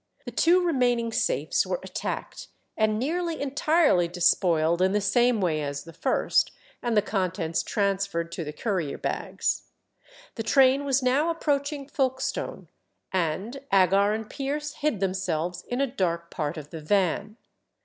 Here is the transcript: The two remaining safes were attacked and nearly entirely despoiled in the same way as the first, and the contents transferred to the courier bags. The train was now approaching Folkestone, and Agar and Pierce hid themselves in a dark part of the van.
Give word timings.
The 0.25 0.31
two 0.31 0.65
remaining 0.65 1.11
safes 1.11 1.63
were 1.63 1.79
attacked 1.83 2.47
and 2.75 2.97
nearly 2.97 3.39
entirely 3.39 4.07
despoiled 4.07 4.81
in 4.81 4.93
the 4.93 4.99
same 4.99 5.39
way 5.39 5.61
as 5.61 5.83
the 5.83 5.93
first, 5.93 6.49
and 6.81 6.97
the 6.97 7.03
contents 7.03 7.61
transferred 7.61 8.31
to 8.31 8.43
the 8.43 8.51
courier 8.51 8.97
bags. 8.97 9.65
The 10.33 10.41
train 10.41 10.85
was 10.85 11.03
now 11.03 11.29
approaching 11.29 11.87
Folkestone, 11.87 12.67
and 13.11 13.61
Agar 13.71 14.13
and 14.13 14.27
Pierce 14.27 14.73
hid 14.73 15.01
themselves 15.01 15.61
in 15.67 15.79
a 15.79 15.85
dark 15.85 16.31
part 16.31 16.57
of 16.57 16.71
the 16.71 16.81
van. 16.81 17.37